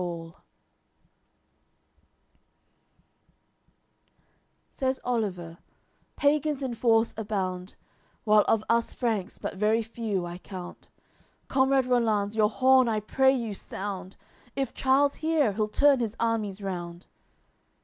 [0.01, 0.33] LXXXIII
[4.71, 5.59] Says Oliver:
[6.15, 7.75] "Pagans in force abound,
[8.23, 10.89] While of us Franks but very few I count;
[11.47, 14.17] Comrade Rollanz, your horn I pray you sound!
[14.55, 17.05] If Charles hear, he'll turn his armies round."